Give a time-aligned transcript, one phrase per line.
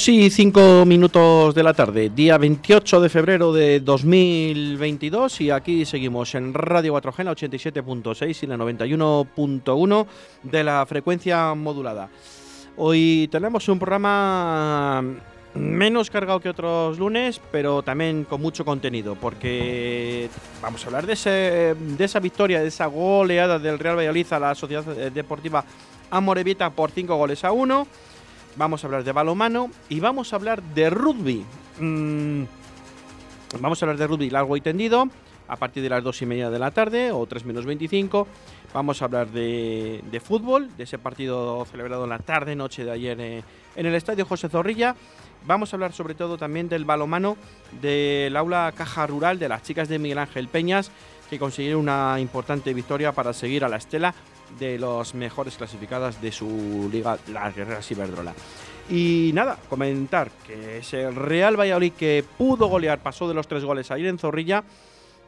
[0.00, 5.84] Dos y cinco minutos de la tarde, día 28 de febrero de 2022 y aquí
[5.84, 10.06] seguimos en Radio 4G, la 87.6 y la 91.1
[10.44, 12.08] de la frecuencia modulada.
[12.78, 15.04] Hoy tenemos un programa
[15.52, 20.30] menos cargado que otros lunes, pero también con mucho contenido, porque
[20.62, 21.30] vamos a hablar de, ese,
[21.78, 25.62] de esa victoria, de esa goleada del Real Valladolid a la Sociedad Deportiva
[26.10, 27.86] Amorebieta por cinco goles a uno
[28.56, 31.44] vamos a hablar de balomano y vamos a hablar de rugby.
[31.78, 32.44] Mm,
[33.60, 35.08] vamos a hablar de rugby largo y tendido
[35.48, 38.26] a partir de las 2 y media de la tarde o 3 menos 25.
[38.72, 43.42] Vamos a hablar de, fútbol, de ese partido celebrado en la tarde-noche de ayer eh,
[43.74, 44.94] en el Estadio José Zorrilla.
[45.46, 47.36] Vamos a hablar sobre todo también del balomano
[47.80, 50.92] del aula Caja Rural de las chicas de Miguel Ángel Peñas,
[51.28, 54.14] que consiguieron una importante victoria para seguir a la estela
[54.58, 58.34] de los mejores clasificadas de su liga, las Guerreras Iberdrola.
[58.88, 63.64] Y nada, comentar que es el Real Valladolid que pudo golear, pasó de los tres
[63.64, 64.64] goles ayer en Zorrilla,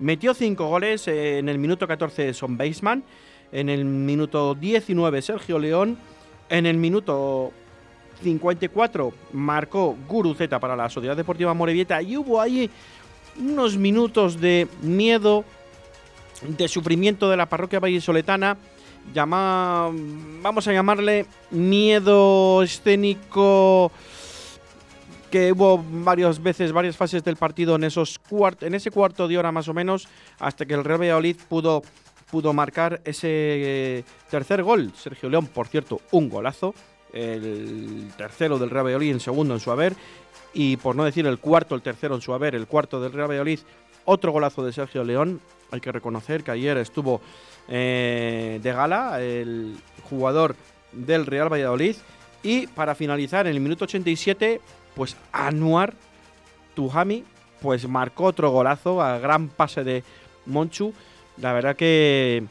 [0.00, 3.05] metió cinco goles, en el minuto 14 Son Baseman,
[3.53, 5.97] en el minuto 19 Sergio León,
[6.48, 7.53] en el minuto
[8.23, 12.71] 54 marcó Guruceta para la Sociedad Deportiva Morevieta y hubo ahí
[13.39, 15.44] unos minutos de miedo,
[16.47, 18.56] de sufrimiento de la parroquia vallisoletana
[19.13, 19.91] llama,
[20.43, 23.93] vamos a llamarle miedo escénico
[25.31, 28.21] que hubo varias veces, varias fases del partido en esos
[28.61, 30.07] en ese cuarto de hora más o menos,
[30.39, 31.83] hasta que el Real Valladolid pudo,
[32.31, 34.93] pudo marcar ese tercer gol.
[34.95, 36.75] Sergio León, por cierto, un golazo.
[37.15, 39.95] El tercero del Real Valladolid, en segundo en su haber.
[40.55, 43.31] Y por no decir el cuarto, el tercero en su haber, el cuarto del Real
[43.31, 43.61] Valladolid,
[44.05, 45.41] otro golazo de Sergio León.
[45.71, 47.21] Hay que reconocer que ayer estuvo
[47.69, 49.77] eh, de gala, el
[50.09, 50.57] jugador
[50.93, 51.97] del Real Valladolid.
[52.43, 54.61] Y para finalizar, en el minuto 87,
[54.95, 55.95] pues Anuar
[56.75, 57.25] Tujami
[57.63, 60.03] pues marcó otro golazo a gran pase de
[60.47, 60.93] Monchu.
[61.39, 62.45] La verdad que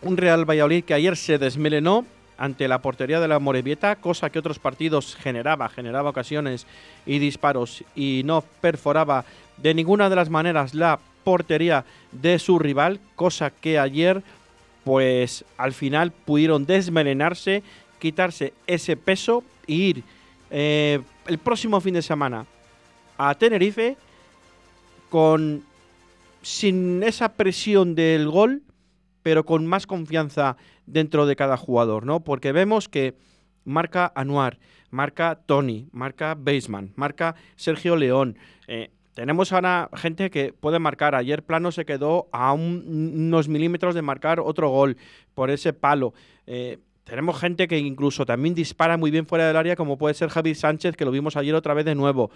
[0.00, 4.38] un Real Valladolid que ayer se desmelenó ante la portería de la Morevieta, cosa que
[4.38, 6.66] otros partidos generaba, generaba ocasiones
[7.06, 9.24] y disparos y no perforaba
[9.56, 14.22] de ninguna de las maneras la portería de su rival, cosa que ayer
[14.84, 17.62] pues al final pudieron desmelenarse,
[17.98, 20.04] quitarse ese peso e ir
[20.50, 22.46] eh, el próximo fin de semana
[23.16, 23.96] a Tenerife
[25.08, 25.64] con
[26.42, 28.62] sin esa presión del gol,
[29.22, 32.20] pero con más confianza dentro de cada jugador, ¿no?
[32.20, 33.14] Porque vemos que
[33.64, 34.58] marca Anuar,
[34.90, 38.36] marca Tony, marca Baseman, marca Sergio León,
[38.66, 41.14] eh, tenemos ahora gente que puede marcar.
[41.14, 44.96] Ayer Plano se quedó a unos milímetros de marcar otro gol
[45.34, 46.14] por ese palo.
[46.46, 50.30] Eh, tenemos gente que incluso también dispara muy bien fuera del área, como puede ser
[50.30, 52.30] Javi Sánchez, que lo vimos ayer otra vez de nuevo.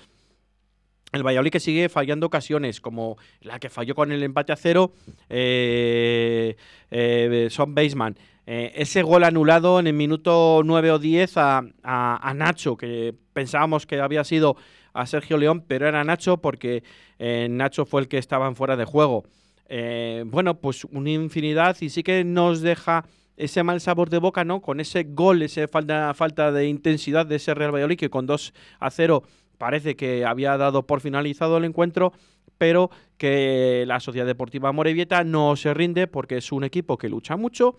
[1.11, 4.93] El Valladolid que sigue fallando ocasiones, como la que falló con el empate a cero,
[5.29, 6.55] eh,
[6.91, 8.17] eh, Son Baseman.
[8.47, 14.23] ese gol anulado en el minuto 9 o 10 a Nacho, que pensábamos que había
[14.23, 14.57] sido
[14.99, 16.83] a Sergio León, pero era Nacho porque
[17.19, 19.25] eh, Nacho fue el que estaba en fuera de juego.
[19.69, 23.05] Eh, bueno, pues una infinidad y sí que nos deja
[23.37, 24.61] ese mal sabor de boca, ¿no?
[24.61, 28.53] Con ese gol, esa falta, falta de intensidad de ese Real Valladolid que con 2
[28.81, 29.23] a 0
[29.57, 32.13] parece que había dado por finalizado el encuentro,
[32.57, 37.37] pero que la Sociedad Deportiva Morevieta no se rinde porque es un equipo que lucha
[37.37, 37.77] mucho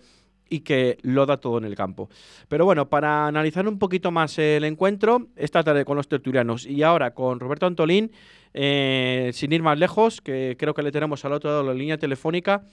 [0.50, 2.10] y que lo da todo en el campo.
[2.48, 6.82] Pero bueno, para analizar un poquito más el encuentro, esta tarde con los tertulianos y
[6.82, 8.12] ahora con Roberto Antolín,
[8.52, 11.96] eh, sin ir más lejos, que creo que le tenemos al otro lado la línea
[11.96, 12.64] telefónica,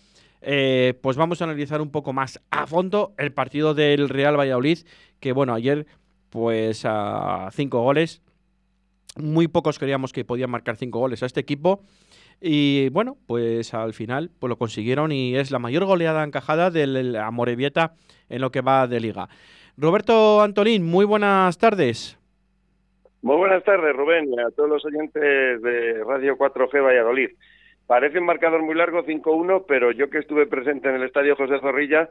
[0.41, 4.79] eh, pues vamos a analizar un poco más a fondo el partido del Real Valladolid,
[5.19, 5.85] que bueno, ayer
[6.29, 8.21] pues a cinco goles,
[9.15, 11.81] muy pocos creíamos que podían marcar cinco goles a este equipo.
[12.39, 17.15] Y bueno, pues al final pues lo consiguieron y es la mayor goleada encajada del
[17.15, 17.93] Amorebieta
[18.29, 19.27] en lo que va de liga.
[19.77, 22.17] Roberto Antolín, muy buenas tardes.
[23.21, 27.29] Muy buenas tardes, Rubén, y a todos los oyentes de Radio 4G Valladolid.
[27.87, 31.59] Parece un marcador muy largo, 5-1, pero yo que estuve presente en el estadio José
[31.59, 32.09] Zorrilla,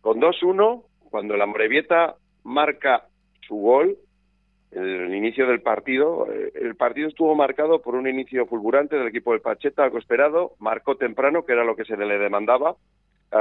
[0.00, 3.04] con 2-1, cuando la Morevieta marca
[3.46, 3.96] su gol,
[4.74, 9.32] el inicio del partido, eh, el partido estuvo marcado por un inicio fulgurante del equipo
[9.32, 12.76] del Pacheta, algo esperado, marcó temprano, que era lo que se le demandaba,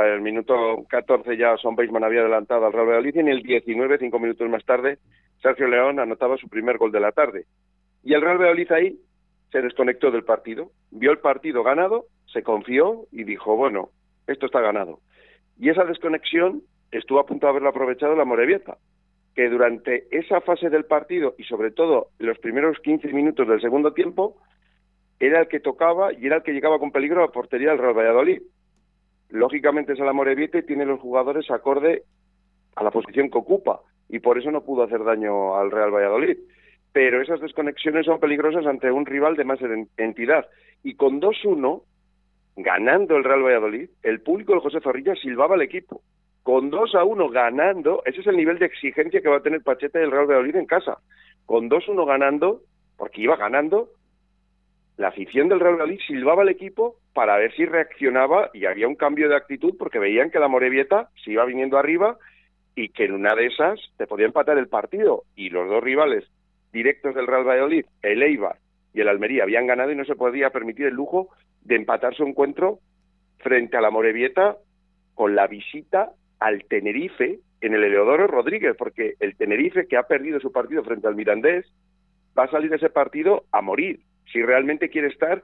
[0.01, 3.99] el minuto 14 ya Son Beisman había adelantado al Real Valladolid y en el 19,
[3.99, 4.97] cinco minutos más tarde,
[5.41, 7.45] Sergio León anotaba su primer gol de la tarde.
[8.03, 8.99] Y el Real Valladolid ahí
[9.51, 13.89] se desconectó del partido, vio el partido ganado, se confió y dijo, bueno,
[14.25, 14.99] esto está ganado.
[15.59, 18.77] Y esa desconexión estuvo a punto de haberla aprovechado la Morevieta,
[19.35, 23.93] que durante esa fase del partido y sobre todo los primeros 15 minutos del segundo
[23.93, 24.37] tiempo,
[25.19, 27.79] era el que tocaba y era el que llegaba con peligro a la portería del
[27.79, 28.41] Real Valladolid
[29.33, 32.03] lógicamente es la Morevieta y tiene los jugadores acorde
[32.75, 36.37] a la posición que ocupa y por eso no pudo hacer daño al Real Valladolid.
[36.93, 39.59] Pero esas desconexiones son peligrosas ante un rival de más
[39.97, 40.45] entidad.
[40.83, 41.81] Y con 2-1,
[42.57, 46.01] ganando el Real Valladolid, el público del José Zorrilla silbaba al equipo.
[46.43, 50.03] Con 2-1 ganando, ese es el nivel de exigencia que va a tener Pacheta y
[50.03, 50.97] el Real Valladolid en casa.
[51.45, 52.61] Con 2-1 ganando,
[52.97, 53.89] porque iba ganando,
[54.97, 58.95] la afición del Real Valladolid silbaba al equipo para ver si reaccionaba y había un
[58.95, 62.17] cambio de actitud porque veían que la Morevieta se iba viniendo arriba
[62.75, 66.25] y que en una de esas te podía empatar el partido y los dos rivales
[66.71, 68.57] directos del Real Valladolid, el Eibar
[68.93, 71.29] y el Almería habían ganado y no se podía permitir el lujo
[71.61, 72.79] de empatar su encuentro
[73.37, 74.57] frente a la Morevieta
[75.15, 76.11] con la visita
[76.43, 81.07] al Tenerife en el Eleodoro Rodríguez, porque el Tenerife que ha perdido su partido frente
[81.07, 81.65] al Mirandés
[82.37, 85.41] va a salir de ese partido a morir si realmente quiere estar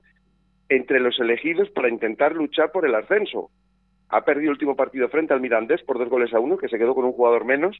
[0.68, 3.50] entre los elegidos para intentar luchar por el ascenso.
[4.10, 6.78] Ha perdido el último partido frente al Mirandés por dos goles a uno, que se
[6.78, 7.78] quedó con un jugador menos,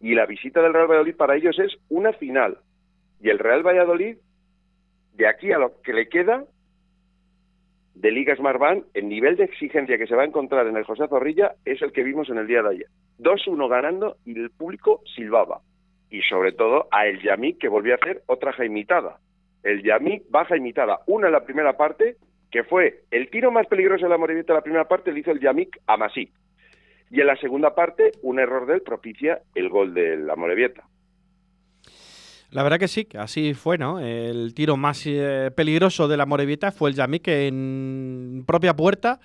[0.00, 2.58] y la visita del Real Valladolid para ellos es una final.
[3.20, 4.16] Y el Real Valladolid,
[5.14, 6.44] de aquí a lo que le queda
[7.94, 11.08] de Liga Smartbank, el nivel de exigencia que se va a encontrar en el José
[11.08, 12.86] Zorrilla es el que vimos en el día de ayer.
[13.18, 15.60] 2-1 ganando y el público silbaba.
[16.10, 19.18] Y sobre todo a El Yamik, que volvió a hacer otra jaimitada
[19.62, 21.00] el Yamik baja imitada.
[21.06, 22.16] Una en la primera parte,
[22.50, 25.40] que fue el tiro más peligroso de la Morevieta la primera parte, le hizo el
[25.40, 26.30] Yamik a Masí.
[27.10, 30.84] Y en la segunda parte, un error de él propicia el gol de la Morevieta.
[32.52, 33.98] La verdad que sí, que así fue, ¿no?
[33.98, 39.20] El tiro más eh, peligroso de la Morevieta fue el Yamik en propia puerta,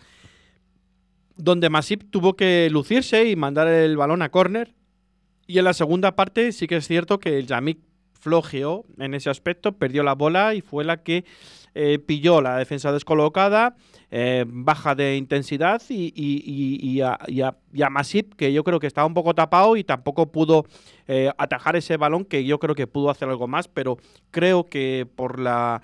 [1.35, 4.73] donde Masip tuvo que lucirse y mandar el balón a córner.
[5.45, 7.79] Y en la segunda parte sí que es cierto que el Yamik
[8.17, 11.25] flojeó en ese aspecto, perdió la bola y fue la que
[11.75, 13.75] eh, pilló la defensa descolocada,
[14.11, 19.33] eh, baja de intensidad y, y, a, Masip, que yo creo que estaba un poco
[19.33, 20.65] tapado y tampoco pudo
[21.07, 23.97] eh, atajar ese balón, que yo creo que pudo hacer algo más, pero
[24.31, 25.81] creo que por la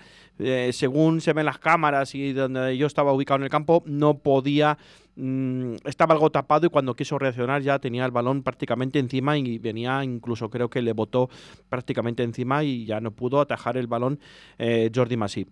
[0.72, 4.80] según se ven las cámaras y donde yo estaba ubicado en el campo, no podía
[5.16, 9.60] Mm, estaba algo tapado y cuando quiso reaccionar ya tenía el balón prácticamente encima y
[9.60, 11.30] venía incluso creo que le botó
[11.70, 14.20] prácticamente encima y ya no pudo atajar el balón
[14.58, 15.50] eh, Jordi Masip.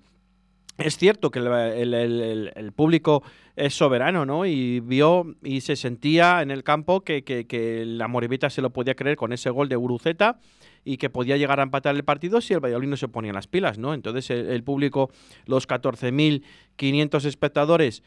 [0.78, 3.24] Es cierto que el, público
[3.56, 4.46] es soberano, ¿no?
[4.46, 8.96] Y vio y se sentía en el campo que, que, la Moribita se lo podía
[8.96, 10.40] creer con ese gol de Uruceta
[10.84, 13.48] y que podía llegar a empatar el partido si el Valladolid no se ponía las
[13.48, 13.94] pilas, ¿no?
[13.94, 15.12] Entonces el público,
[15.46, 18.04] los 14.500 espectadores,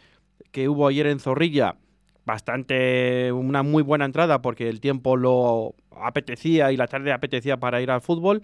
[0.50, 1.76] que hubo ayer en Zorrilla,
[2.24, 7.80] bastante una muy buena entrada porque el tiempo lo apetecía y la tarde apetecía para
[7.82, 8.42] ir al fútbol.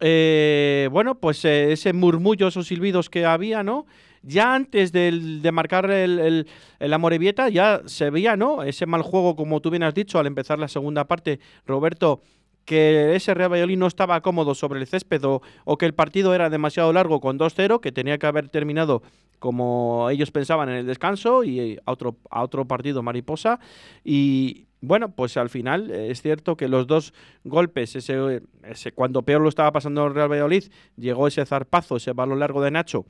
[0.00, 3.86] Eh, bueno, pues eh, ese murmullo, esos silbidos que había, ¿no?
[4.22, 6.46] Ya antes de, de marcar el, el,
[6.80, 8.62] el Amorebieta ya se veía, ¿no?
[8.62, 12.22] Ese mal juego, como tú bien has dicho, al empezar la segunda parte, Roberto,
[12.66, 16.50] que ese Real Valladolid no estaba cómodo sobre el césped o, que el partido era
[16.50, 19.02] demasiado largo con 2-0, que tenía que haber terminado
[19.38, 23.60] como ellos pensaban en el descanso y a otro, a otro partido mariposa.
[24.02, 29.42] Y bueno, pues al final es cierto que los dos golpes, ese, ese cuando peor
[29.42, 30.64] lo estaba pasando el Real Valladolid,
[30.96, 33.06] llegó ese zarpazo, ese balón largo de Nacho,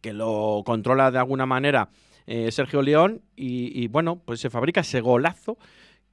[0.00, 1.88] que lo controla de alguna manera
[2.26, 5.56] eh, Sergio León, y, y bueno, pues se fabrica ese golazo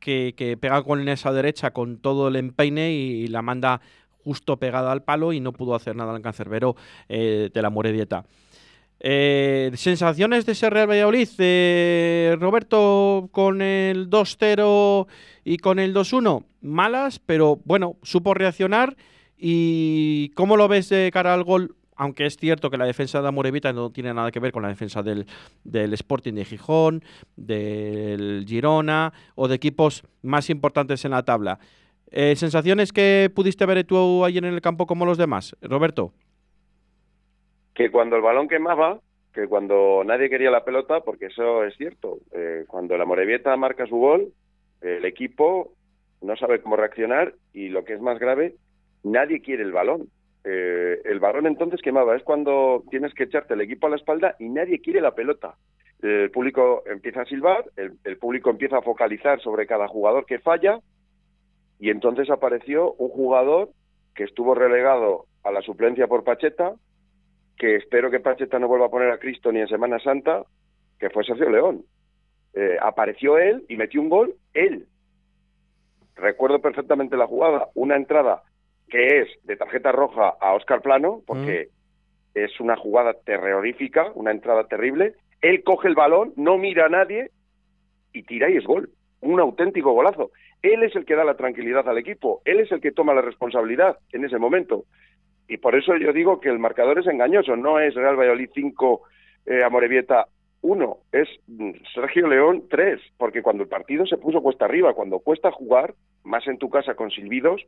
[0.01, 3.79] que, pega con esa derecha con todo el empeine y, la manda
[4.25, 6.75] justo pegada al palo y no pudo hacer nada al cancerbero
[7.07, 8.25] eh, de la Moredieta.
[8.99, 15.07] Eh, sensaciones de ese Real Valladolid, eh, Roberto, con el 2-0
[15.43, 18.95] y con el 2-1, malas, pero bueno, supo reaccionar.
[19.43, 21.75] ¿Y cómo lo ves de cara al gol?
[22.01, 24.69] Aunque es cierto que la defensa de Amorevita no tiene nada que ver con la
[24.69, 25.27] defensa del,
[25.63, 27.03] Sporting de Gijón,
[27.35, 31.59] del Girona o de equipos más importantes en la tabla.
[32.09, 36.11] Eh, ¿Sensaciones que pudiste ver tú ayer en el campo como los demás, Roberto?
[37.75, 38.99] Que cuando el balón quemaba,
[39.31, 43.85] que cuando nadie quería la pelota, porque eso es cierto, eh, cuando la Morevieta marca
[43.85, 44.33] su gol,
[44.81, 45.71] el equipo
[46.21, 48.55] no sabe cómo reaccionar y lo que es más grave,
[49.03, 50.09] nadie quiere el balón.
[50.43, 54.35] Eh, el balón entonces quemaba, es cuando tienes que echarte el equipo a la espalda
[54.39, 55.55] y nadie quiere la pelota.
[56.01, 60.79] El público empieza a silbar, el, público empieza a focalizar sobre cada jugador que falla
[61.79, 63.69] y entonces apareció un jugador
[64.15, 66.73] que estuvo relegado a la suplencia por Pacheta,
[67.55, 70.43] que espero que Pacheta no vuelva a poner a Cristo ni en Semana Santa,
[70.99, 71.85] que fue Sergio León.
[72.53, 74.87] Eh, apareció él y metió un gol él.
[76.15, 78.41] Recuerdo perfectamente la jugada, una entrada
[78.91, 81.69] que es de tarjeta roja a Oscar Plano, porque
[82.35, 82.39] mm.
[82.39, 85.15] es una jugada terrorífica, una entrada terrible.
[85.41, 87.31] Él coge el balón, no mira a nadie
[88.13, 88.89] y tira y es gol.
[89.21, 90.31] Un auténtico golazo.
[90.61, 93.21] Él es el que da la tranquilidad al equipo, él es el que toma la
[93.21, 94.83] responsabilidad en ese momento.
[95.47, 99.01] Y por eso yo digo que el marcador es engañoso, no es Real Valladolid 5,
[99.47, 100.27] eh, Amorebieta
[100.61, 105.19] 1, es mm, Sergio León 3, porque cuando el partido se puso cuesta arriba, cuando
[105.19, 107.65] cuesta jugar, más en tu casa con silbidos,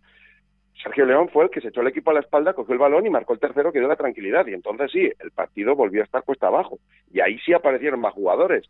[0.82, 3.06] Sergio León fue el que se echó el equipo a la espalda, cogió el balón
[3.06, 4.46] y marcó el tercero que dio la tranquilidad.
[4.48, 6.80] Y entonces sí, el partido volvió a estar cuesta abajo.
[7.12, 8.70] Y ahí sí aparecieron más jugadores.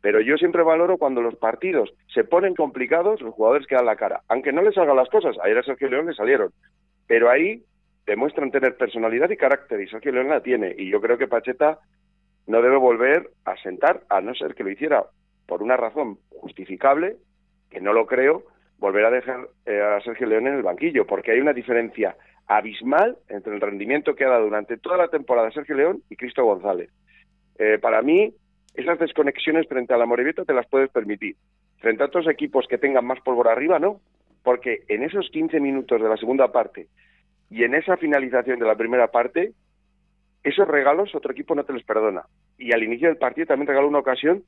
[0.00, 4.22] Pero yo siempre valoro cuando los partidos se ponen complicados, los jugadores quedan la cara.
[4.28, 6.50] Aunque no les salgan las cosas, ayer a Sergio León le salieron.
[7.06, 7.62] Pero ahí
[8.04, 10.74] demuestran tener personalidad y carácter, y Sergio León la tiene.
[10.76, 11.78] Y yo creo que Pacheta
[12.48, 15.04] no debe volver a sentar, a no ser que lo hiciera
[15.46, 17.16] por una razón justificable,
[17.70, 18.42] que no lo creo,
[18.82, 22.16] volver a dejar eh, a Sergio León en el banquillo, porque hay una diferencia
[22.48, 26.44] abismal entre el rendimiento que ha dado durante toda la temporada Sergio León y Cristo
[26.44, 26.90] González.
[27.60, 28.34] Eh, para mí,
[28.74, 31.36] esas desconexiones frente a la Morevieta te las puedes permitir.
[31.78, 34.00] Frente a otros equipos que tengan más pólvora arriba, no.
[34.42, 36.88] Porque en esos 15 minutos de la segunda parte
[37.50, 39.52] y en esa finalización de la primera parte,
[40.42, 42.22] esos regalos otro equipo no te los perdona.
[42.58, 44.42] Y al inicio del partido también regaló una ocasión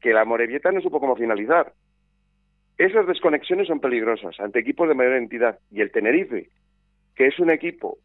[0.00, 1.72] que la Morevieta no supo cómo finalizar.
[2.80, 5.58] Esas desconexiones son peligrosas ante equipos de mayor entidad.
[5.70, 6.48] Y el Tenerife,
[7.14, 7.98] que es un equipo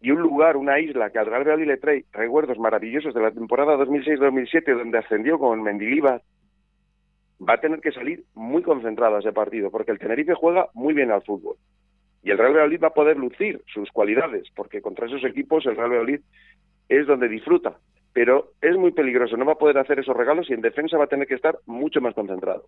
[0.00, 3.30] y un lugar, una isla que al Real Valladolid le trae recuerdos maravillosos de la
[3.30, 6.22] temporada 2006-2007, donde ascendió con Mendilibar,
[7.40, 11.12] va a tener que salir muy concentrado ese partido, porque el Tenerife juega muy bien
[11.12, 11.54] al fútbol.
[12.24, 15.76] Y el Real Valladolid va a poder lucir sus cualidades, porque contra esos equipos el
[15.76, 16.20] Real Valladolid
[16.88, 17.76] es donde disfruta.
[18.12, 21.04] Pero es muy peligroso, no va a poder hacer esos regalos y en defensa va
[21.04, 22.64] a tener que estar mucho más concentrado.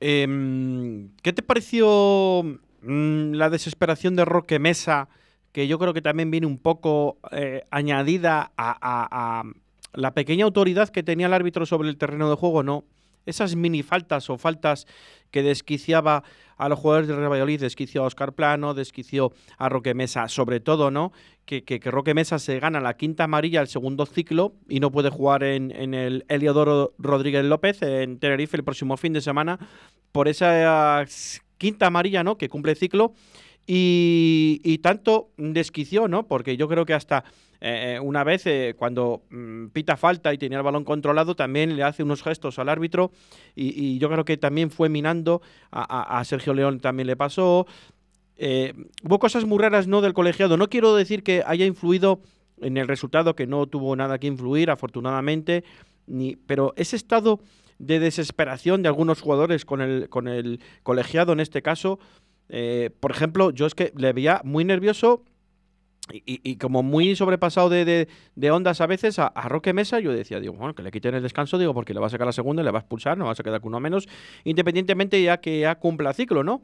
[0.00, 2.42] Em, ¿Qué te pareció
[2.82, 5.08] mm, la desesperación de Roque Mesa,
[5.52, 9.44] que yo creo que también viene un poco eh, añadida a,
[9.92, 12.84] la pequeña autoridad que tenía el árbitro sobre el terreno de juego, ¿no?
[13.26, 14.86] Esas mini faltas o faltas
[15.30, 16.22] que desquiciaba
[16.56, 20.90] a los jugadores de Real desquició a Oscar Plano, desquició a Roque Mesa, sobre todo,
[20.90, 21.12] ¿no?
[21.44, 25.10] Que, que, Roque Mesa se gana la quinta amarilla el segundo ciclo y no puede
[25.10, 29.58] jugar en, en el Eliodoro Rodríguez López en Tenerife el próximo fin de semana
[30.12, 31.04] por esa
[31.58, 32.38] quinta amarilla, ¿no?
[32.38, 33.14] Que cumple ciclo.
[33.66, 36.26] Y, tanto desquició, ¿no?
[36.26, 37.24] Porque yo creo que hasta
[37.60, 41.82] eh, una vez eh, cuando mm, pita falta y tenía el balón controlado, también le
[41.82, 43.10] hace unos gestos al árbitro
[43.54, 45.40] y, yo creo que también fue minando
[45.70, 47.66] a, Sergio León, también le pasó.
[48.36, 50.02] Eh, hubo cosas muy raras, ¿no?
[50.02, 50.56] Del colegiado.
[50.56, 52.20] No quiero decir que haya influido
[52.60, 55.64] en el resultado, que no tuvo nada que influir, afortunadamente,
[56.06, 57.40] ni, pero ese estado
[57.78, 61.98] de desesperación de algunos jugadores con el, con el colegiado en este caso.
[62.48, 65.24] Eh, por ejemplo, yo es que le veía muy nervioso
[66.12, 68.06] y, como muy sobrepasado de,
[68.50, 71.56] ondas a veces a, Roque Mesa, yo decía, digo, bueno, que le quiten el descanso,
[71.56, 73.34] digo, porque le va a sacar la segunda le va a expulsar, no va a
[73.34, 74.06] quedar con uno menos,
[74.44, 76.62] independientemente ya que ya cumpla ciclo, ¿no?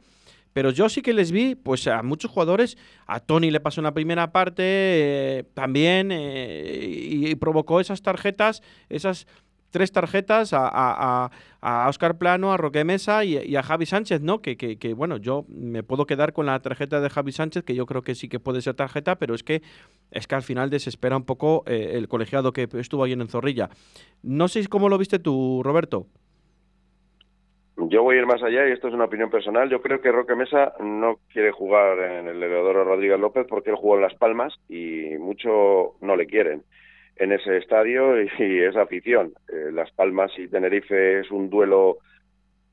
[0.53, 3.85] Pero yo sí que les vi, pues a muchos jugadores, a Tony le pasó en
[3.85, 9.27] la primera parte eh, también eh, y, provocó esas tarjetas, esas
[9.71, 14.41] tres tarjetas a, a, a, Oscar Plano, a Roque Mesa y, a Javi Sánchez, ¿no?
[14.41, 17.85] Que, que, bueno, yo me puedo quedar con la tarjeta de Javi Sánchez, que yo
[17.85, 19.61] creo que sí que puede ser tarjeta, pero es que
[20.11, 23.69] es que al final desespera un poco eh, el colegiado que estuvo ahí en Zorrilla.
[24.21, 26.05] No sé cómo lo viste tú, Roberto.
[27.77, 29.69] Yo voy a ir más allá y esto es una opinión personal.
[29.69, 33.75] Yo creo que Roque Mesa no quiere jugar en el Leodoro Rodríguez López porque él
[33.75, 36.63] jugó en Las Palmas y mucho no le quieren
[37.21, 39.33] en ese estadio y, esa afición.
[39.47, 41.99] Eh, Las Palmas y Tenerife es un duelo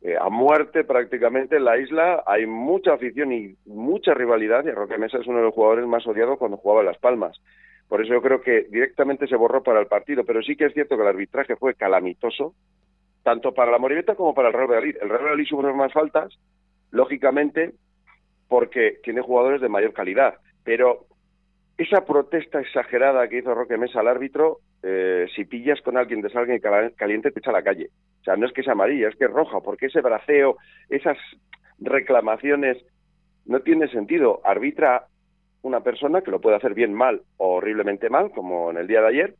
[0.00, 2.22] eh, a muerte prácticamente en la isla.
[2.26, 6.06] Hay mucha afición y mucha rivalidad y Roque Mesa es uno de los jugadores más
[6.06, 7.38] odiados cuando jugaba Las Palmas.
[7.88, 10.72] Por eso yo creo que directamente se borró para el partido, pero sí que es
[10.72, 12.54] cierto que el arbitraje fue calamitoso,
[13.22, 14.96] tanto para la Moribeta como para el Real Valladolid.
[15.02, 16.38] El Real Valladolid sufrió más faltas,
[16.90, 17.72] lógicamente,
[18.48, 21.06] porque tiene jugadores de mayor calidad, pero
[21.78, 26.30] esa protesta exagerada que hizo Roque Mesa al árbitro eh, si pillas con alguien de
[26.34, 26.60] alguien
[26.96, 27.90] caliente, te echa a la calle.
[28.20, 30.56] O sea, no es que sea amarilla, es que es roja, porque ese braceo,
[30.88, 31.16] esas
[31.78, 32.78] reclamaciones,
[33.46, 34.40] no tiene sentido.
[34.44, 35.06] Arbitra
[35.62, 39.00] una persona que lo puede hacer bien mal o horriblemente mal, como en el día
[39.00, 39.34] de ayer,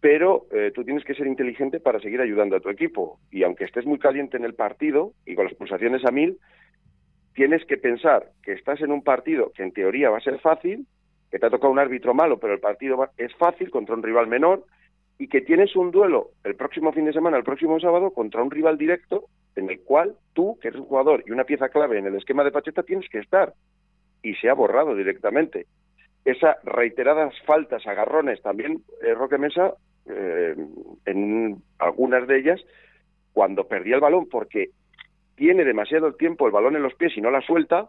[0.00, 3.18] pero eh, tú tienes que ser inteligente para seguir ayudando a tu equipo.
[3.30, 6.38] Y aunque estés muy caliente en el partido y con las pulsaciones a mil,
[7.34, 10.86] tienes que pensar que estás en un partido que en teoría va a ser fácil,
[11.32, 14.26] que te ha tocado un árbitro malo, pero el partido es fácil contra un rival
[14.26, 14.66] menor,
[15.18, 18.50] y que tienes un duelo el próximo fin de semana, el próximo sábado, contra un
[18.50, 19.24] rival directo
[19.56, 22.44] en el cual tú, que eres un jugador y una pieza clave en el esquema
[22.44, 23.54] de Pacheta, tienes que estar.
[24.22, 25.66] Y se ha borrado directamente.
[26.24, 29.74] Esas reiteradas faltas, agarrones, también eh, Roque Mesa,
[30.06, 30.54] eh,
[31.06, 32.60] en algunas de ellas,
[33.32, 34.70] cuando perdía el balón porque
[35.36, 37.88] tiene demasiado tiempo el balón en los pies y no la suelta,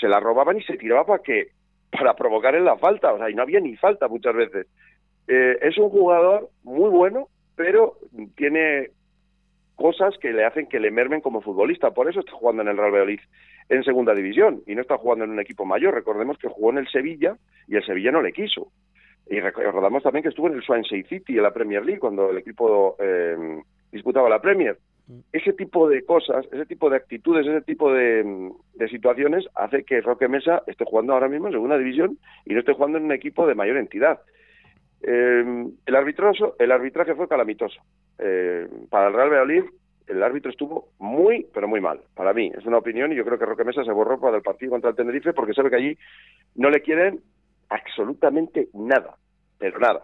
[0.00, 1.48] se la robaban y se tiraba para que
[1.90, 4.66] para provocar en la falta, o sea, y no había ni falta muchas veces.
[5.28, 7.96] Eh, es un jugador muy bueno, pero
[8.36, 8.90] tiene
[9.74, 11.92] cosas que le hacen que le mermen como futbolista.
[11.92, 13.20] Por eso está jugando en el Real Valladolid
[13.68, 15.94] en segunda división y no está jugando en un equipo mayor.
[15.94, 18.68] Recordemos que jugó en el Sevilla y el Sevilla no le quiso.
[19.28, 22.38] Y recordamos también que estuvo en el Swansea City en la Premier League cuando el
[22.38, 24.78] equipo eh, disputaba la Premier.
[25.32, 30.00] Ese tipo de cosas, ese tipo de actitudes, ese tipo de, de, situaciones hace que
[30.00, 33.12] Roque Mesa esté jugando ahora mismo en segunda división y no esté jugando en un
[33.12, 34.20] equipo de mayor entidad.
[35.02, 37.80] Eh, el, arbitroso, el arbitraje fue calamitoso.
[38.18, 39.64] Eh, para el Real Valladolid,
[40.06, 42.00] el árbitro estuvo muy, pero muy mal.
[42.14, 44.42] Para mí, es una opinión y yo creo que Roque Mesa se borró para el
[44.42, 45.98] partido contra el Tenerife porque sabe que allí
[46.54, 47.20] no le quieren
[47.68, 49.16] absolutamente nada,
[49.58, 50.02] pero nada.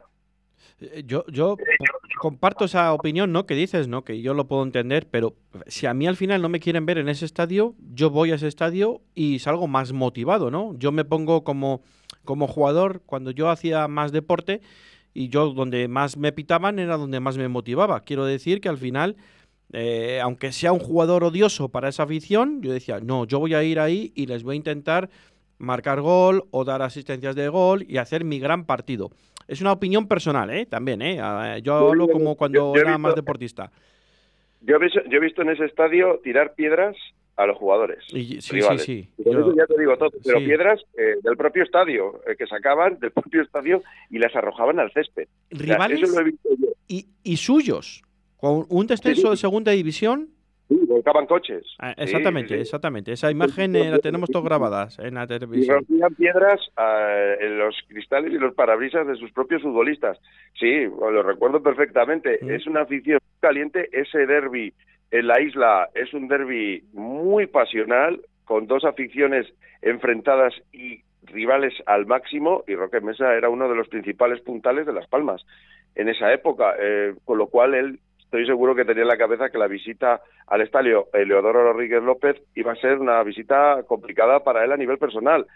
[0.80, 1.56] Eh, yo, yo
[2.18, 3.46] comparto esa opinión, ¿no?
[3.46, 4.04] Que dices, ¿no?
[4.04, 5.34] Que yo lo puedo entender, pero
[5.66, 8.36] si a mí al final no me quieren ver en ese estadio, yo voy a
[8.36, 10.74] ese estadio y salgo más motivado, ¿no?
[10.78, 11.82] Yo me pongo como,
[12.24, 14.60] como jugador, cuando yo hacía más deporte
[15.14, 18.00] y yo donde más me pitaban era donde más me motivaba.
[18.00, 19.16] Quiero decir que al final,
[19.72, 23.62] eh, aunque sea un jugador odioso para esa afición, yo decía, no, yo voy a
[23.62, 25.10] ir ahí y les voy a intentar
[25.58, 29.10] marcar gol o dar asistencias de gol y hacer mi gran partido.
[29.48, 30.66] Es una opinión personal, ¿eh?
[30.66, 31.18] También, ¿eh?
[31.20, 33.70] Ah, yo hablo como cuando era más deportista.
[34.60, 36.96] Yo he, visto, yo he visto en ese estadio tirar piedras
[37.36, 38.04] a los jugadores.
[38.08, 39.08] sí, sí, sí.
[39.18, 43.42] ya te digo todo, pero piedras eh, del propio estadio, eh, que sacaban del propio
[43.42, 45.28] estadio y las arrojaban al césped.
[45.50, 46.68] Rivales eso lo he visto yo.
[46.88, 48.02] Y, y suyos,
[48.36, 50.28] con un descenso de segunda división
[50.86, 51.64] volcaban coches.
[51.78, 53.12] Ah, exactamente, exactamente.
[53.12, 55.64] Esa imagen eh, la tenemos todas grabadas en la televisión.
[55.64, 60.18] Y rompían piedras ah, en los cristales y los parabrisas de sus propios futbolistas.
[60.58, 62.38] Sí, lo recuerdo perfectamente.
[62.42, 62.50] Mm.
[62.50, 63.88] Es una afición caliente.
[63.92, 64.72] Ese derby
[65.10, 69.46] en la isla es un derby muy pasional, con dos aficiones
[69.82, 74.92] enfrentadas y rivales al máximo, y Roque Mesa era uno de los principales puntales de
[74.92, 75.44] Las Palmas
[75.94, 78.00] en esa época, eh, con lo cual él
[78.32, 82.40] estoy seguro que tenía en la cabeza que la visita al estadio Eleodoro Rodríguez López
[82.54, 85.46] iba a ser una visita complicada para él a nivel personal.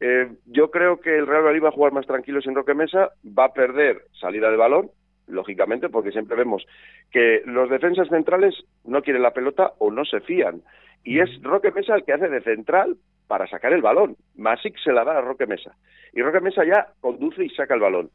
[0.00, 3.08] Eh, yo creo que el Real Madrid va a jugar más tranquilo sin Roque Mesa,
[3.26, 4.90] va a perder salida de balón,
[5.28, 6.62] lógicamente, porque siempre vemos
[7.10, 8.54] que los defensas centrales
[8.84, 10.60] no quieren la pelota o no se fían.
[11.02, 14.16] Y es Roque Mesa el que hace de central para sacar el balón.
[14.36, 15.74] Masic se la da a Roque Mesa.
[16.12, 18.10] Y Roque Mesa ya conduce y saca el balón.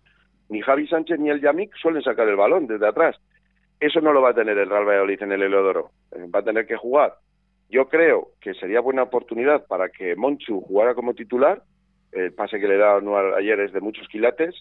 [0.49, 3.15] Ni Javi Sánchez ni el Yamik suelen sacar el balón desde atrás.
[3.79, 5.91] Eso no lo va a tener el Real Valladolid en el Eleodoro.
[6.11, 7.15] Eh, va a tener que jugar.
[7.69, 11.63] Yo creo que sería buena oportunidad para que Monchu jugara como titular.
[12.11, 12.97] El pase que le da
[13.37, 14.55] ayer es de muchos quilates.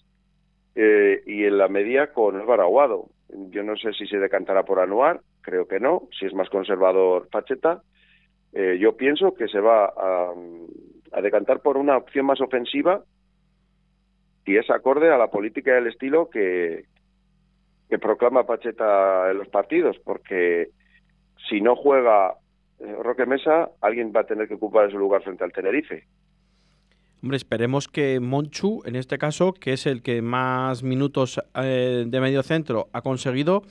[0.75, 3.05] Eh, y en la media con Álvaro Aguado.
[3.49, 6.07] Yo no sé si se decantará por Anuar, creo que no.
[6.19, 7.81] Si es más conservador Pacheta.
[8.53, 10.33] Eh, yo pienso que se va a,
[11.21, 13.03] decantar por una opción más ofensiva
[14.45, 16.85] y es acorde a la política y el estilo que,
[17.89, 20.69] que proclama Pacheta en los partidos, porque
[21.49, 22.35] si no juega
[22.79, 26.05] eh, Roque Mesa, alguien va a tener que ocupar ese lugar frente al Tenerife.
[27.21, 32.19] Hombre, esperemos que Monchu, en este caso, que es el que más minutos eh, de
[32.19, 33.63] medio centro ha conseguido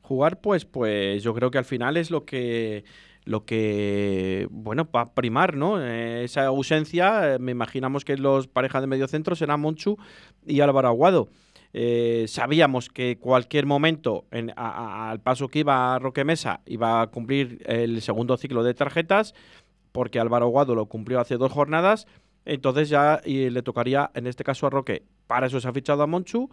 [0.00, 2.84] jugar, pues, pues yo creo que al final es lo que
[3.24, 5.80] lo que bueno va a primar, ¿no?
[5.80, 9.96] Eh, esa ausencia, me imaginamos que los parejas de medio centro serán Monchu
[10.46, 11.28] y Álvaro Aguado.
[11.72, 18.02] Eh, sabíamos que cualquier momento, al paso que iba Roque Mesa, iba a cumplir el
[18.02, 19.34] segundo ciclo de tarjetas,
[19.92, 22.06] porque Álvaro Guado lo cumplió hace dos jornadas,
[22.44, 26.06] entonces ya le tocaría, en este caso a Roque, para eso se ha fichado a
[26.06, 26.50] Monchu,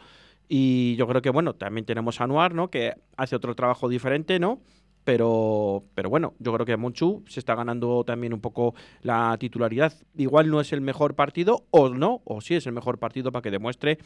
[0.47, 2.69] y yo creo que, bueno, también tenemos a Anuar, ¿no?
[2.69, 4.61] Que hace otro trabajo diferente, ¿no?
[5.07, 9.93] Pero, pero bueno, yo creo que Monchu se está ganando también un poco la titularidad.
[10.17, 13.41] Igual no es el mejor partido, o no, o sí es el mejor partido para
[13.41, 13.99] que demuestre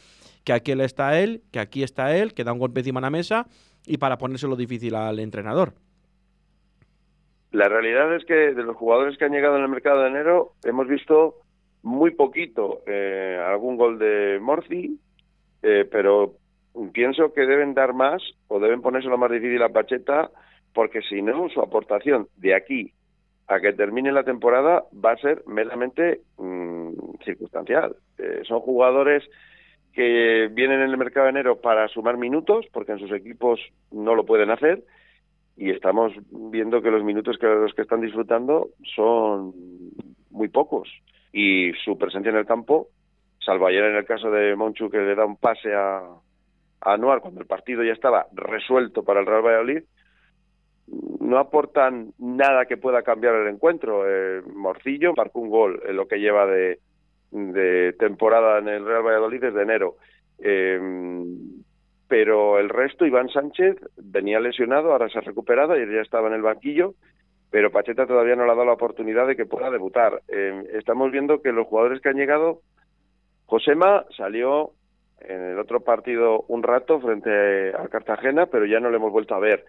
[0.44, 3.10] que aquí está él, que aquí está él, que da un golpe encima de la
[3.10, 3.48] mesa
[3.84, 5.72] y para ponérselo difícil al entrenador.
[7.50, 10.52] La realidad es que de los jugadores que han llegado en el mercado de enero
[10.62, 11.34] hemos visto
[11.82, 15.00] muy poquito eh, algún gol de Morci,
[15.64, 16.34] eh, pero
[16.92, 20.30] pienso que deben dar más o deben ponérselo más difícil a Pacheta
[20.74, 22.92] porque si no, su aportación de aquí
[23.48, 26.90] a que termine la temporada va a ser meramente mm,
[27.24, 27.96] circunstancial.
[28.18, 29.24] Eh, son jugadores
[29.92, 34.14] que vienen en el mercado de enero para sumar minutos, porque en sus equipos no
[34.14, 34.82] lo pueden hacer,
[35.56, 39.52] y estamos viendo que los minutos que los que están disfrutando son
[40.30, 40.88] muy pocos.
[41.32, 42.88] Y su presencia en el campo,
[43.38, 46.00] salvo ayer en el caso de Monchu que le da un pase a,
[46.80, 49.82] a cuando el partido ya estaba resuelto para el Real Valladolid,
[50.88, 54.04] no aportan nada que pueda cambiar el encuentro.
[54.06, 56.78] Eh, Morcillo marcó un gol en lo que lleva de,
[57.98, 59.96] temporada en el Real Valladolid desde enero.
[60.38, 61.62] Em,
[62.08, 66.34] pero el resto, Iván Sánchez venía lesionado, ahora se ha recuperado y ya estaba en
[66.34, 66.94] el banquillo,
[67.50, 70.20] pero Pacheta todavía no le ha dado la oportunidad de que pueda debutar.
[70.28, 72.60] Em, estamos viendo que los jugadores que han llegado,
[73.46, 74.72] Josema salió
[75.20, 79.34] en el otro partido un rato frente al Cartagena, pero ya no lo hemos vuelto
[79.34, 79.64] a ver.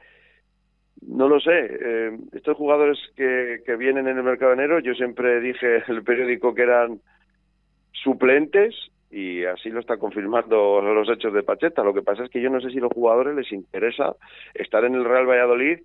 [1.08, 1.52] No lo sé.
[1.52, 6.04] Eh, estos jugadores que, que vienen en el mercado enero, yo siempre dije en el
[6.04, 7.02] periódico que eran
[7.92, 8.76] suplentes
[9.10, 11.84] y así lo está confirmando los hechos de Pacheta.
[11.84, 14.16] Lo que pasa es que yo no sé si a los jugadores les interesa
[14.56, 15.80] estar en el Real Valladolid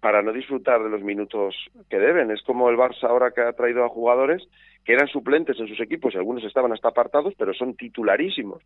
[0.00, 1.56] para no disfrutar de los minutos
[1.88, 2.30] que deben.
[2.30, 4.46] Es como el Barça ahora que ha traído a jugadores
[4.84, 8.62] que eran suplentes en sus equipos y algunos estaban hasta apartados, pero son titularísimos.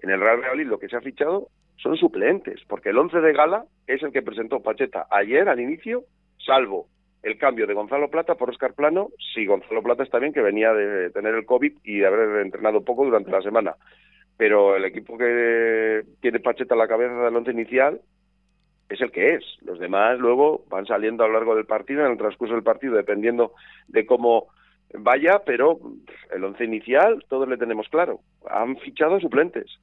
[0.00, 3.32] En el Real Valladolid lo que se ha fichado son suplentes, porque el once de
[3.32, 6.04] gala es el que presentó Pacheta ayer al inicio,
[6.38, 6.86] salvo
[7.22, 10.72] el cambio de Gonzalo Plata por Oscar Plano, si Gonzalo Plata está bien, que venía
[10.72, 13.74] de tener el COVID y de haber entrenado poco durante la semana.
[14.36, 18.00] Pero el equipo que tiene Pacheta a la cabeza del once inicial
[18.88, 19.44] es el que es.
[19.62, 22.94] Los demás luego van saliendo a lo largo del partido, en el transcurso del partido,
[22.94, 23.52] dependiendo
[23.88, 24.46] de cómo
[24.94, 25.80] vaya, pero
[26.32, 28.20] el once inicial todos le tenemos claro.
[28.48, 29.80] Han fichado suplentes.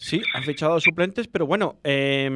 [0.00, 2.30] Sí, han fichado suplentes, pero bueno, em,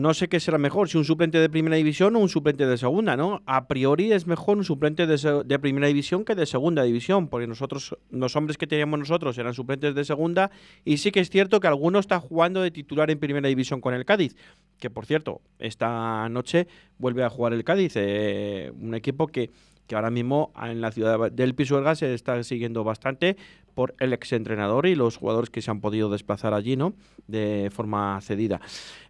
[0.00, 2.78] no sé qué será mejor, si un suplente de primera división o un suplente de
[2.78, 3.42] segunda, ¿no?
[3.44, 7.46] A priori es mejor un suplente de, de, primera división que de segunda división, porque
[7.46, 10.50] nosotros, los hombres que teníamos nosotros eran suplentes de segunda,
[10.86, 13.92] y sí que es cierto que alguno está jugando de titular en primera división con
[13.92, 14.36] el Cádiz,
[14.78, 16.66] que por cierto, esta noche
[16.96, 19.50] vuelve a jugar el Cádiz, eh, un equipo que
[19.86, 23.36] que ahora mismo en la ciudad del Pisuerga se está siguiendo bastante
[23.74, 26.94] por el exentrenador y los jugadores que se han podido desplazar allí, ¿no?
[27.26, 28.60] De forma cedida.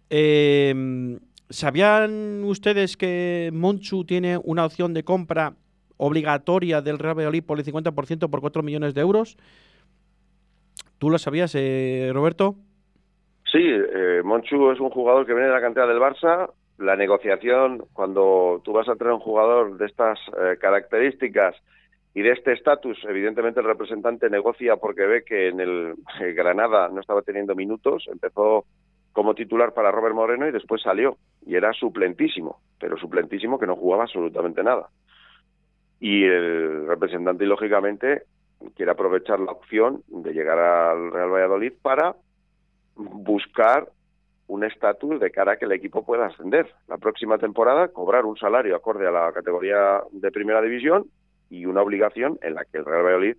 [0.09, 5.53] Em, ¿Sabían ustedes que Monchu tiene una opción de compra
[5.97, 9.37] obligatoria del Real Valladolid por el 50% por 4 millones de euros?
[10.97, 12.55] ¿Tú lo sabías, eh, Roberto?
[13.51, 17.85] Sí, eh, Monchu es un jugador que viene de la cantera del Barça, la negociación,
[17.93, 21.55] cuando tú vas a traer un jugador de estas eh, características
[22.13, 25.95] y de este estatus, evidentemente el representante negocia porque ve que en el
[26.33, 28.65] Granada no estaba teniendo minutos, empezó
[29.15, 33.77] como titular para Robert Moreno y después salió y era suplentísimo, pero suplentísimo que no
[33.77, 34.89] jugaba absolutamente nada.
[36.01, 38.23] Y el representante, lógicamente,
[38.75, 42.15] quiere aprovechar la opción de llegar al Real Valladolid para
[42.95, 43.87] buscar
[44.47, 48.37] un estatus de cara a que el equipo pueda ascender la próxima temporada, cobrar un
[48.37, 51.05] salario acorde a la categoría de primera división
[51.49, 53.37] y una obligación en la que el Real Valladolid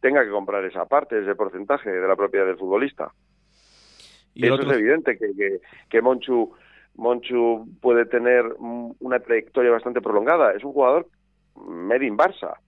[0.00, 3.12] tenga que comprar esa parte, ese porcentaje de la propiedad del futbolista.
[4.34, 6.52] Y Eso es evidente que, que, Monchu,
[6.96, 10.52] Monchu puede tener una trayectoria bastante prolongada.
[10.52, 11.06] Es un jugador
[11.54, 12.58] made in Barça,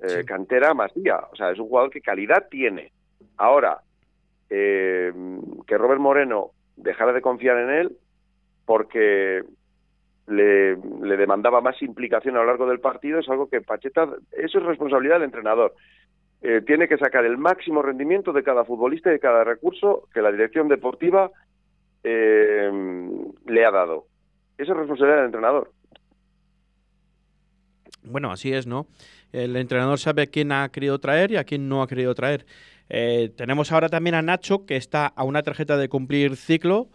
[0.00, 2.92] eh, cantera masía, o sea, es un jugador que calidad tiene.
[3.36, 3.80] Ahora,
[4.48, 5.12] eh,
[5.66, 7.96] que Robert Moreno dejara de confiar en él
[8.64, 9.42] porque
[10.26, 10.76] le,
[11.16, 15.16] demandaba más implicación a lo largo del partido, es algo que Pacheta, eso es responsabilidad
[15.16, 15.74] del entrenador.
[16.42, 20.20] Eh, tiene que sacar el máximo rendimiento de cada futbolista y de cada recurso que
[20.20, 21.30] la dirección deportiva
[22.04, 22.70] eh,
[23.46, 24.06] le ha dado.
[24.58, 25.70] Esa es responsabilidad del entrenador.
[28.02, 28.86] Bueno, así es, ¿no?
[29.32, 32.46] El entrenador sabe a quién ha querido traer y a quién no ha querido traer.
[32.88, 36.88] Eh, tenemos ahora también a Nacho, que está a una tarjeta de cumplir ciclo.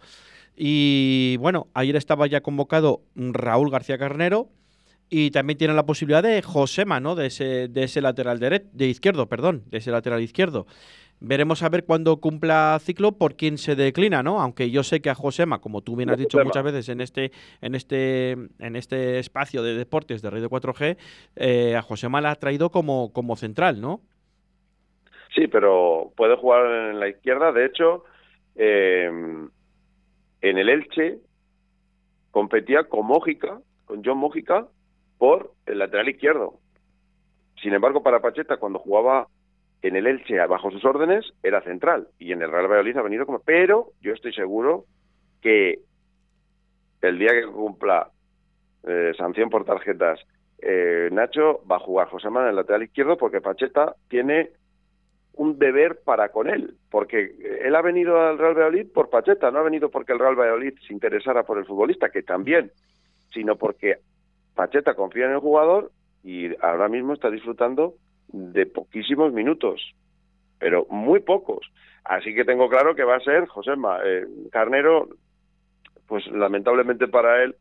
[0.56, 4.48] Y bueno, ayer estaba ya convocado Raúl García Carnero.
[5.14, 7.14] Y también tiene la posibilidad de Josema, ¿no?
[7.14, 10.66] De ese, de ese lateral derecho, de izquierdo, perdón, de ese lateral izquierdo.
[11.20, 14.40] veremos a ver cuándo cumpla ciclo por quién se declina, ¿no?
[14.40, 17.30] Aunque yo sé que a Josema, como tú bien has dicho muchas veces en este,
[17.60, 20.96] en este, en este espacio de deportes de Radio 4G,
[21.36, 24.00] eh, a Josema la ha traído como, como central, ¿no?
[25.34, 27.52] Sí, pero puede jugar en la izquierda.
[27.52, 28.04] De hecho,
[28.54, 31.18] eh, en el Elche
[32.30, 34.66] competía con Mójica, con John Mójica,
[35.18, 36.58] por el lateral izquierdo.
[37.62, 39.28] Sin embargo, para Pacheta, cuando jugaba
[39.82, 42.08] en el Elche bajo sus órdenes, era central.
[42.18, 43.40] Y en el Real Valladolid ha venido como...
[43.40, 44.84] Pero yo estoy seguro
[45.40, 45.80] que
[47.02, 48.10] el día que cumpla
[48.84, 50.20] eh, sanción por tarjetas,
[50.58, 54.50] eh, Nacho va a jugar José Manuel en el lateral izquierdo porque Pacheta tiene
[55.34, 59.60] un deber para con él, porque él ha venido al Real Valladolid por Pacheta, no
[59.60, 62.70] ha venido porque el Real Valladolid se interesara por el futbolista, que también,
[63.32, 63.98] sino porque
[64.54, 65.90] Pacheta confía en el jugador
[66.22, 67.94] y ahora mismo está disfrutando
[68.28, 69.94] de poquísimos minutos,
[70.58, 71.66] pero muy pocos.
[72.04, 74.00] Así que tengo claro que va a ser Josema.
[74.04, 75.08] Eh, Carnero,
[76.06, 77.54] pues lamentablemente para él,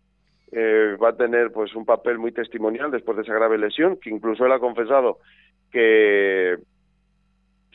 [0.52, 4.10] eh, va a tener pues un papel muy testimonial después de esa grave lesión, que
[4.10, 5.20] incluso él ha confesado
[5.72, 6.58] que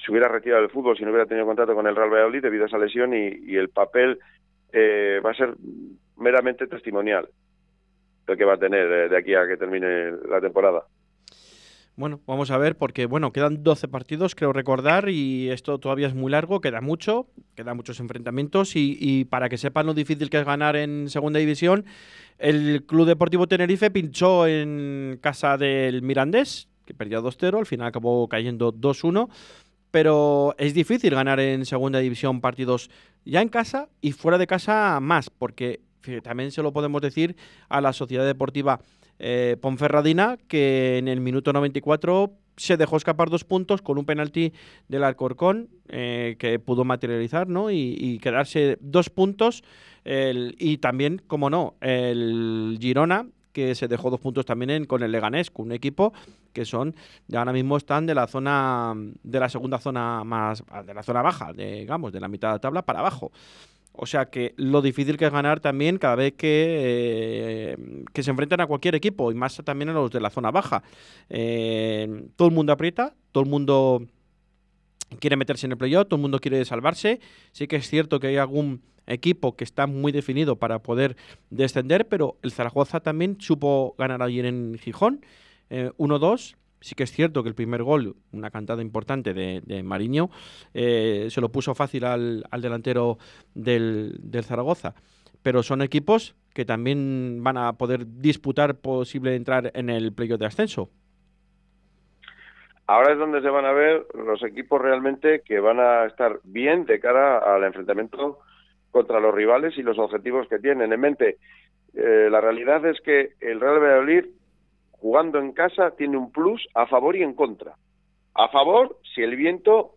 [0.05, 2.65] se hubiera retirado del fútbol si no hubiera tenido contacto con el Real Valladolid debido
[2.65, 4.19] a esa lesión y, el papel
[4.73, 5.55] eh, va a ser
[6.17, 7.29] meramente testimonial
[8.27, 10.85] lo que va a tener eh, de aquí a que termine la temporada.
[11.97, 16.15] Bueno, vamos a ver, porque bueno, quedan 12 partidos, creo recordar, y esto todavía es
[16.15, 20.45] muy largo, queda mucho, quedan muchos enfrentamientos, y, para que sepan lo difícil que es
[20.45, 21.87] ganar en segunda división,
[22.39, 28.29] el Club Deportivo Tenerife pinchó en casa del Mirandés, que perdió 2-0, al final acabó
[28.29, 29.31] cayendo 2-1
[29.97, 32.91] pero es difícil ganar en segunda división partidos
[33.25, 35.81] ya en casa y fuera de casa más, porque
[36.23, 37.35] también se lo podemos decir
[37.71, 38.79] a la Sociedad Deportiva
[39.19, 44.53] eh, Ponferradina, que en el minuto 94 se dejó escapar dos puntos con un penalti
[44.87, 47.71] del Alcorcón eh, que pudo materializar ¿no?
[47.71, 49.65] y, quedarse dos puntos.
[50.05, 55.51] y también, como no, el Girona que se dejó dos puntos también con el Leganés,
[55.51, 56.13] con un equipo
[56.53, 56.95] que son,
[57.35, 58.93] ahora mismo están de la zona,
[59.23, 62.59] de la segunda zona más, de la zona baja, digamos, de la mitad de la
[62.59, 63.33] tabla para abajo.
[63.95, 66.67] O sea que lo difícil que es ganar también cada vez que,
[67.79, 70.51] eh, que se enfrentan a cualquier equipo y más también a los de la zona
[70.51, 70.83] baja.
[71.31, 74.03] Eh, todo el mundo aprieta, todo el mundo
[75.21, 77.21] quiere meterse en el playoff, todo el mundo quiere salvarse.
[77.53, 81.17] Sí que es cierto que hay algún equipo que está muy definido para poder
[81.51, 85.25] descender, pero el Zaragoza también supo ganar ayer en Gijón,
[85.71, 86.53] 1-2.
[86.53, 90.31] Eh, sí que es cierto que el primer gol, una cantada importante de, Mariño,
[90.75, 93.19] eh, se lo puso fácil al, delantero
[93.55, 94.95] del, Zaragoza.
[95.43, 100.47] Pero son equipos que también van a poder disputar posible entrar en el playoff de
[100.47, 100.91] ascenso.
[102.87, 106.85] Ahora es donde se van a ver los equipos realmente que van a estar bien
[106.85, 108.39] de cara al enfrentamiento
[108.93, 111.39] contra los rivales y los objetivos que tienen en mente.
[111.95, 114.27] Eh, la realidad es que el Real Valladolid,
[114.93, 117.75] jugando en casa, tiene un plus a favor y en contra.
[118.35, 119.95] A favor, si el viento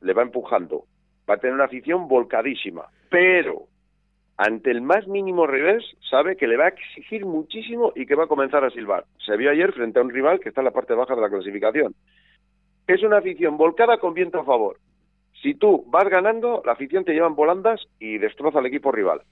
[0.00, 0.86] le va empujando,
[1.28, 3.66] va a tener una afición volcadísima, pero
[4.36, 8.24] ante el más mínimo revés, sabe que le va a exigir muchísimo y que va
[8.24, 9.04] a comenzar a silbar.
[9.24, 11.28] Se vio ayer frente a un rival que está en la parte baja de la
[11.28, 11.94] clasificación.
[12.86, 14.78] Es una afición volcada con viento a favor.
[15.42, 19.22] Si tú vas ganando, la afición te lleva en volandas y destroza al equipo rival.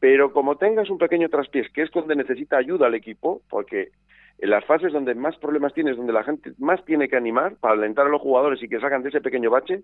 [0.00, 3.90] Pero como tengas un pequeño traspiés, que es donde necesita ayuda al equipo, porque
[4.38, 7.74] en las fases donde más problemas tienes, donde la gente más tiene que animar para
[7.74, 9.82] alentar a los jugadores y que sacan de ese pequeño bache,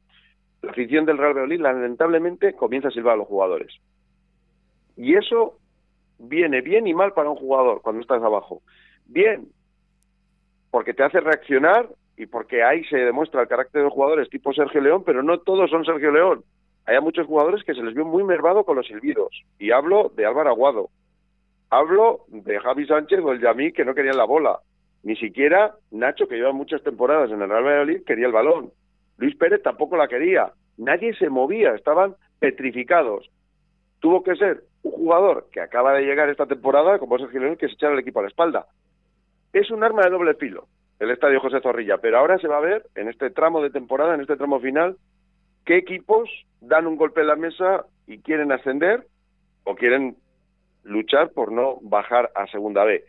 [0.62, 3.72] la afición del Real Valladolid lamentablemente comienza a silbar a los jugadores.
[4.98, 5.54] Y eso
[6.18, 8.62] viene bien y mal para un jugador cuando estás abajo.
[9.06, 9.48] Bien,
[10.72, 14.80] porque te hace reaccionar y porque ahí se demuestra el carácter de jugadores tipo Sergio
[14.80, 16.42] León, pero no todos son Sergio León.
[16.84, 19.44] Hay muchos jugadores que se les vio muy mermado con los silbidos.
[19.58, 20.90] Y hablo de Álvaro Aguado.
[21.70, 24.58] Hablo de Javi Sánchez o el Yamí que no querían la bola.
[25.04, 28.72] Ni siquiera Nacho, que lleva muchas temporadas en el Real Valladolid, quería el balón.
[29.16, 30.50] Luis Pérez tampoco la quería.
[30.76, 33.30] Nadie se movía, estaban petrificados.
[34.00, 37.68] Tuvo que ser un jugador que acaba de llegar esta temporada, como Sergio León, que
[37.68, 38.66] se echara el equipo a la espalda.
[39.52, 40.66] Es un arma de doble filo
[40.98, 41.98] el Estadio José Zorrilla.
[41.98, 44.96] Pero ahora se va a ver, en este tramo de temporada, en este tramo final,
[45.64, 46.28] qué equipos
[46.60, 49.06] dan un golpe en la mesa y quieren ascender
[49.64, 50.16] o quieren
[50.84, 53.04] luchar por no bajar a Segunda B.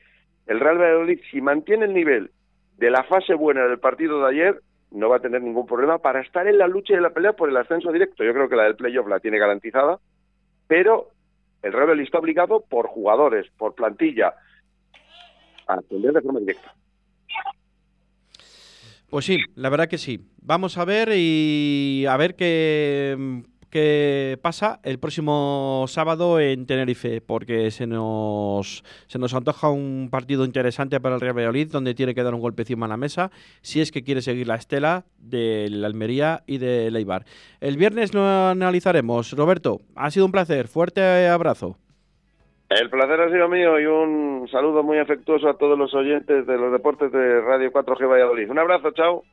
[0.47, 2.31] El Real Valladolid, si mantiene el nivel
[2.77, 4.61] de la fase buena del partido de ayer,
[4.91, 7.33] no va a tener ningún problema para estar en la lucha y en la pelea
[7.33, 8.23] por el ascenso directo.
[8.23, 9.99] Yo creo que la del playoff la tiene garantizada,
[10.67, 11.09] pero
[11.61, 14.33] el Valladolid está obligado por jugadores, por plantilla,
[15.67, 16.73] a ascender de forma directa.
[19.09, 20.19] Pues sí, la verdad que sí.
[20.41, 27.71] Vamos a ver y a ver qué, qué pasa el próximo sábado en Tenerife, porque
[27.71, 32.23] se nos, se nos antoja un partido interesante para el Real Valladolid, donde tiene que
[32.23, 35.67] dar un golpe encima a la mesa, si es que quiere seguir la estela de
[35.69, 37.25] la Almería y de Leibar.
[37.61, 39.31] El viernes lo analizaremos.
[39.33, 40.67] Roberto, ha sido un placer.
[40.67, 41.77] Fuerte abrazo.
[42.69, 46.55] El placer ha sido mío y un saludo muy afectuoso a todos los oyentes de
[46.55, 48.49] los deportes de Radio 4G Valladolid.
[48.49, 49.23] Un abrazo, chao.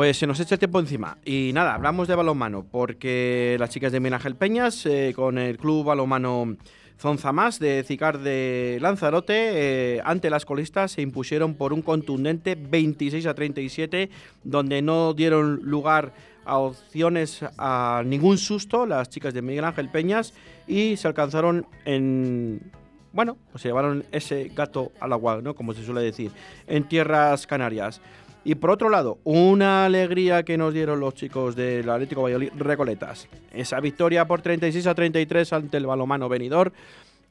[0.00, 1.18] Pues se nos echa el tiempo encima.
[1.26, 5.84] Y nada, hablamos de balonmano, porque las chicas de Miguel Peñas, eh, con el club
[5.84, 6.56] balonmano
[6.98, 13.26] Zonzamás de Cicar de Lanzarote, eh, ante las colistas se impusieron por un contundente 26
[13.26, 14.08] a 37,
[14.42, 16.14] donde no dieron lugar
[16.46, 20.32] a opciones a ningún susto las chicas de Miguel Ángel Peñas
[20.66, 22.72] y se alcanzaron en
[23.12, 25.54] bueno, pues se llevaron ese gato al agua, ¿no?
[25.54, 26.30] Como se suele decir,
[26.66, 28.00] en tierras canarias.
[28.44, 33.28] Y por otro lado, una alegría que nos dieron los chicos del Atlético Valladolid Recoletas.
[33.52, 36.72] Esa victoria por 36 a 33 ante el balomano venidor,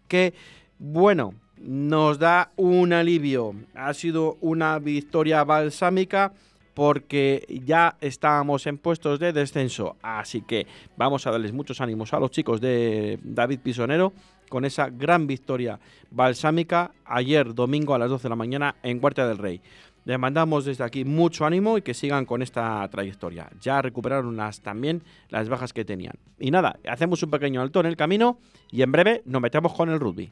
[0.08, 0.34] que,
[0.78, 3.56] bueno, nos da un alivio.
[3.74, 6.32] Ha sido una victoria balsámica
[6.76, 9.98] porque ya estábamos en puestos de descenso.
[10.02, 14.14] Así que vamos a darles muchos ánimos a los chicos de David Pisonero
[14.48, 19.28] con esa gran victoria balsámica ayer domingo a las 12 de la mañana en Huerta
[19.28, 19.62] del Rey.
[20.06, 23.50] Les mandamos desde aquí mucho ánimo y que sigan con esta trayectoria.
[23.62, 26.14] Ya recuperaron las, también las bajas que tenían.
[26.40, 28.40] Y nada, hacemos un pequeño alto en el camino
[28.72, 30.32] y en breve nos metemos con el rugby.